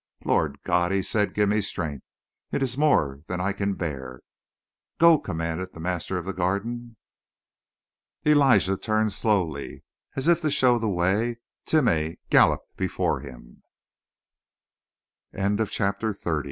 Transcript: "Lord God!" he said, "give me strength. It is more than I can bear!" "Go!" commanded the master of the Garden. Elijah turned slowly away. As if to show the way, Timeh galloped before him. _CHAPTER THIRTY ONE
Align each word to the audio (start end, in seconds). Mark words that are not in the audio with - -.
"Lord 0.25 0.63
God!" 0.63 0.91
he 0.91 1.03
said, 1.03 1.35
"give 1.35 1.47
me 1.49 1.61
strength. 1.61 2.03
It 2.51 2.63
is 2.63 2.75
more 2.75 3.21
than 3.27 3.39
I 3.39 3.53
can 3.53 3.75
bear!" 3.75 4.21
"Go!" 4.97 5.19
commanded 5.19 5.73
the 5.73 5.79
master 5.79 6.17
of 6.17 6.25
the 6.25 6.33
Garden. 6.33 6.97
Elijah 8.25 8.77
turned 8.77 9.13
slowly 9.13 9.67
away. 9.67 9.83
As 10.15 10.27
if 10.27 10.41
to 10.41 10.49
show 10.49 10.79
the 10.79 10.89
way, 10.89 11.37
Timeh 11.67 12.15
galloped 12.31 12.75
before 12.77 13.19
him. 13.19 13.61
_CHAPTER 15.35 16.15
THIRTY 16.15 16.19
ONE 16.25 16.39